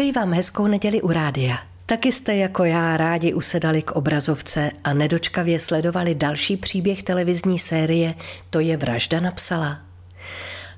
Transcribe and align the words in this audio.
Přeji 0.00 0.12
vám 0.12 0.32
hezkou 0.32 0.66
neděli 0.66 1.02
u 1.02 1.12
rádia. 1.12 1.58
Taky 1.86 2.12
jste 2.12 2.36
jako 2.36 2.64
já 2.64 2.96
rádi 2.96 3.34
usedali 3.34 3.82
k 3.82 3.90
obrazovce 3.90 4.70
a 4.84 4.94
nedočkavě 4.94 5.58
sledovali 5.58 6.14
další 6.14 6.56
příběh 6.56 7.02
televizní 7.02 7.58
série 7.58 8.14
To 8.50 8.60
je 8.60 8.76
vražda 8.76 9.20
napsala. 9.20 9.78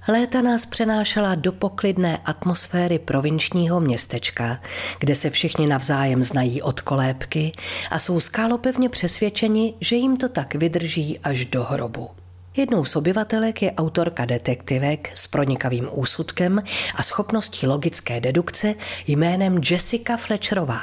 Léta 0.09 0.43
nás 0.43 0.67
přenášela 0.67 1.35
do 1.35 1.53
poklidné 1.53 2.19
atmosféry 2.25 2.99
provinčního 2.99 3.81
městečka, 3.81 4.61
kde 4.99 5.15
se 5.15 5.31
všichni 5.31 5.67
navzájem 5.67 6.23
znají 6.23 6.63
od 6.63 6.81
kolébky 6.81 7.53
a 7.91 7.99
jsou 7.99 8.21
skálopevně 8.21 8.89
přesvědčeni, 8.89 9.75
že 9.81 9.97
jim 9.97 10.17
to 10.17 10.29
tak 10.29 10.55
vydrží 10.55 11.19
až 11.19 11.45
do 11.45 11.63
hrobu. 11.65 12.22
Jednou 12.57 12.85
z 12.85 12.97
obyvatelek 12.97 13.63
je 13.63 13.73
autorka 13.73 14.25
detektivek 14.25 15.11
s 15.15 15.27
pronikavým 15.27 15.89
úsudkem 15.93 16.63
a 16.95 17.03
schopností 17.03 17.67
logické 17.67 18.21
dedukce 18.21 18.75
jménem 19.07 19.61
Jessica 19.71 20.17
Fletcherová. 20.17 20.81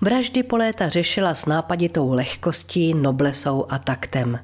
Vraždy 0.00 0.42
po 0.42 0.56
léta 0.56 0.88
řešila 0.88 1.34
s 1.34 1.46
nápaditou 1.46 2.12
lehkostí, 2.12 2.94
noblesou 2.94 3.66
a 3.68 3.78
taktem. 3.78 4.40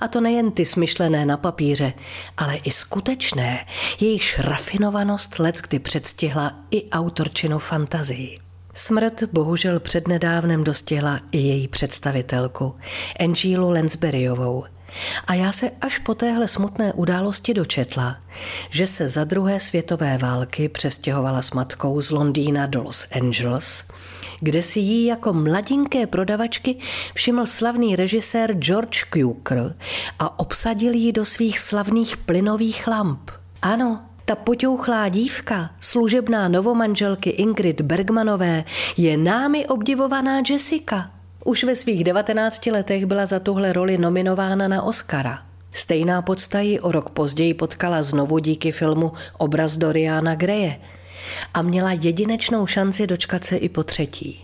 A 0.00 0.08
to 0.08 0.20
nejen 0.20 0.50
ty 0.50 0.64
smyšlené 0.64 1.26
na 1.26 1.36
papíře, 1.36 1.92
ale 2.36 2.56
i 2.56 2.70
skutečné, 2.70 3.66
jejichž 4.00 4.38
rafinovanost 4.38 5.40
kdy 5.68 5.78
předstihla 5.78 6.52
i 6.70 6.90
autorčinu 6.90 7.58
fantazii. 7.58 8.38
Smrt 8.74 9.22
bohužel 9.22 9.80
přednedávnem 9.80 10.64
dostihla 10.64 11.20
i 11.32 11.38
její 11.38 11.68
představitelku, 11.68 12.76
Angelu 13.20 13.70
Lansburyovou– 13.70 14.64
a 15.26 15.34
já 15.34 15.52
se 15.52 15.70
až 15.80 15.98
po 15.98 16.14
téhle 16.14 16.48
smutné 16.48 16.92
události 16.92 17.54
dočetla, 17.54 18.16
že 18.70 18.86
se 18.86 19.08
za 19.08 19.24
druhé 19.24 19.60
světové 19.60 20.18
války 20.18 20.68
přestěhovala 20.68 21.42
s 21.42 21.50
matkou 21.50 22.00
z 22.00 22.10
Londýna 22.10 22.66
do 22.66 22.82
Los 22.82 23.06
Angeles, 23.12 23.84
kde 24.40 24.62
si 24.62 24.80
jí 24.80 25.04
jako 25.04 25.32
mladinké 25.32 26.06
prodavačky 26.06 26.76
všiml 27.14 27.46
slavný 27.46 27.96
režisér 27.96 28.54
George 28.54 29.04
Cukor 29.12 29.74
a 30.18 30.38
obsadil 30.38 30.92
ji 30.92 31.12
do 31.12 31.24
svých 31.24 31.58
slavných 31.58 32.16
plynových 32.16 32.86
lamp. 32.86 33.30
Ano, 33.62 34.00
ta 34.24 34.34
poťouchlá 34.36 35.08
dívka, 35.08 35.70
služebná 35.80 36.48
novomanželky 36.48 37.30
Ingrid 37.30 37.80
Bergmanové, 37.80 38.64
je 38.96 39.16
námi 39.16 39.66
obdivovaná 39.66 40.42
Jessica– 40.48 41.10
už 41.44 41.64
ve 41.64 41.76
svých 41.76 42.04
19 42.04 42.66
letech 42.66 43.06
byla 43.06 43.26
za 43.26 43.38
tuhle 43.40 43.72
roli 43.72 43.98
nominována 43.98 44.68
na 44.68 44.82
Oscara. 44.82 45.42
Stejná 45.72 46.22
podsta 46.22 46.60
ji 46.60 46.80
o 46.80 46.92
rok 46.92 47.10
později 47.10 47.54
potkala 47.54 48.02
znovu 48.02 48.38
díky 48.38 48.72
filmu 48.72 49.12
Obraz 49.38 49.76
Doriana 49.76 50.34
Greje 50.34 50.80
a 51.54 51.62
měla 51.62 51.92
jedinečnou 51.92 52.66
šanci 52.66 53.06
dočkat 53.06 53.44
se 53.44 53.56
i 53.56 53.68
po 53.68 53.84
třetí. 53.84 54.40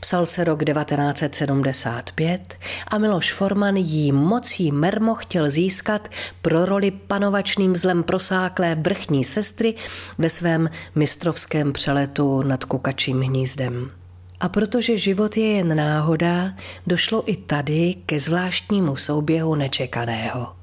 Psal 0.00 0.26
se 0.26 0.44
rok 0.44 0.64
1975 0.64 2.54
a 2.88 2.98
Miloš 2.98 3.32
Forman 3.32 3.76
jí 3.76 4.12
mocí 4.12 4.72
mermo 4.72 5.14
chtěl 5.14 5.50
získat 5.50 6.08
pro 6.42 6.64
roli 6.64 6.90
panovačným 6.90 7.76
zlem 7.76 8.02
prosáklé 8.02 8.74
vrchní 8.74 9.24
sestry 9.24 9.74
ve 10.18 10.30
svém 10.30 10.70
mistrovském 10.94 11.72
přeletu 11.72 12.42
nad 12.42 12.64
kukačím 12.64 13.20
hnízdem. 13.20 13.90
A 14.40 14.48
protože 14.48 14.98
život 14.98 15.36
je 15.36 15.52
jen 15.52 15.76
náhoda, 15.76 16.54
došlo 16.86 17.30
i 17.30 17.36
tady 17.36 17.94
ke 18.06 18.20
zvláštnímu 18.20 18.96
souběhu 18.96 19.54
nečekaného. 19.54 20.56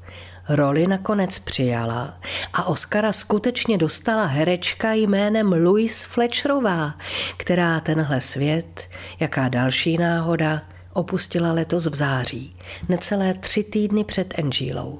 Roli 0.50 0.88
nakonec 0.88 1.40
přijala 1.40 2.18
a 2.54 2.64
Oscara 2.64 3.12
skutečně 3.12 3.78
dostala 3.78 4.26
herečka 4.26 4.94
jménem 4.94 5.52
Louise 5.54 6.08
Fletcherová, 6.08 6.94
která 7.38 7.80
tenhle 7.80 8.22
svět, 8.22 8.82
jaká 9.20 9.50
další 9.50 9.98
náhoda, 9.98 10.62
opustila 10.94 11.52
letos 11.52 11.86
v 11.86 11.96
září, 11.96 12.56
necelé 12.90 13.34
tři 13.34 13.64
týdny 13.64 14.04
před 14.04 14.40
Angelou. 14.40 15.00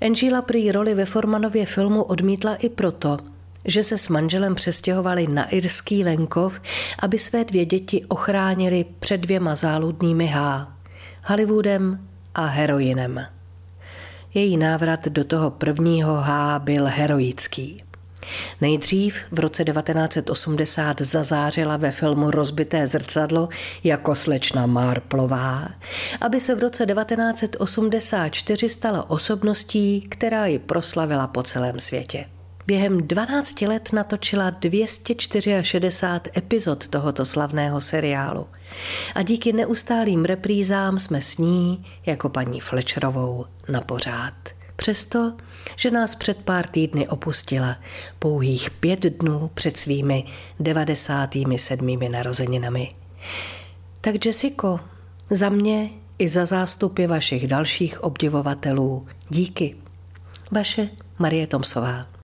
Angela 0.00 0.42
prý 0.42 0.72
roli 0.72 0.94
ve 0.94 1.04
Formanově 1.04 1.66
filmu 1.66 2.02
odmítla 2.02 2.54
i 2.54 2.68
proto, 2.68 3.18
že 3.64 3.82
se 3.82 3.98
s 3.98 4.08
manželem 4.08 4.54
přestěhovali 4.54 5.26
na 5.26 5.48
irský 5.48 6.04
venkov, 6.04 6.60
aby 6.98 7.18
své 7.18 7.44
dvě 7.44 7.64
děti 7.64 8.04
ochránili 8.04 8.84
před 8.98 9.16
dvěma 9.16 9.54
záludnými 9.54 10.26
H. 10.26 10.68
Hollywoodem 11.24 12.08
a 12.34 12.46
heroinem. 12.46 13.26
Její 14.34 14.56
návrat 14.56 15.08
do 15.08 15.24
toho 15.24 15.50
prvního 15.50 16.14
H 16.14 16.58
byl 16.58 16.86
heroický. 16.86 17.84
Nejdřív 18.60 19.16
v 19.30 19.38
roce 19.38 19.64
1980 19.64 21.00
zazářila 21.00 21.76
ve 21.76 21.90
filmu 21.90 22.30
Rozbité 22.30 22.86
zrcadlo 22.86 23.48
jako 23.84 24.14
slečna 24.14 24.66
Marplová, 24.66 25.68
aby 26.20 26.40
se 26.40 26.54
v 26.54 26.58
roce 26.58 26.86
1984 26.86 28.68
stala 28.68 29.10
osobností, 29.10 30.00
která 30.00 30.46
ji 30.46 30.58
proslavila 30.58 31.26
po 31.26 31.42
celém 31.42 31.80
světě. 31.80 32.24
Během 32.66 33.08
12 33.08 33.60
let 33.60 33.92
natočila 33.92 34.50
264 34.50 36.30
epizod 36.36 36.88
tohoto 36.88 37.24
slavného 37.24 37.80
seriálu 37.80 38.46
a 39.14 39.22
díky 39.22 39.52
neustálým 39.52 40.24
reprízám 40.24 40.98
jsme 40.98 41.20
s 41.20 41.38
ní 41.38 41.86
jako 42.06 42.28
paní 42.28 42.60
Fletcherovou 42.60 43.46
na 43.68 43.80
pořád. 43.80 44.34
Přesto, 44.76 45.32
že 45.76 45.90
nás 45.90 46.14
před 46.14 46.38
pár 46.38 46.66
týdny 46.66 47.08
opustila 47.08 47.76
pouhých 48.18 48.70
pět 48.70 49.00
dnů 49.00 49.50
před 49.54 49.76
svými 49.76 50.24
97. 50.60 51.98
narozeninami. 52.10 52.88
Tak 54.00 54.26
Jessico, 54.26 54.80
za 55.30 55.48
mě 55.48 55.90
i 56.18 56.28
za 56.28 56.44
zástupy 56.44 57.06
vašich 57.06 57.46
dalších 57.46 58.04
obdivovatelů 58.04 59.06
díky. 59.28 59.76
Vaše 60.50 60.88
Marie 61.18 61.46
Tomsová. 61.46 62.12